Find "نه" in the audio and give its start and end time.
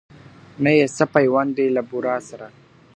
0.63-0.71